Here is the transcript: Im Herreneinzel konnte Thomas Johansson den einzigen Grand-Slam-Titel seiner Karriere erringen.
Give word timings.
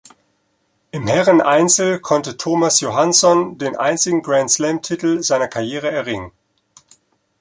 Im 0.89 1.05
Herreneinzel 1.05 1.99
konnte 1.99 2.35
Thomas 2.35 2.79
Johansson 2.79 3.59
den 3.59 3.75
einzigen 3.77 4.23
Grand-Slam-Titel 4.23 5.21
seiner 5.21 5.47
Karriere 5.47 5.91
erringen. 5.91 6.31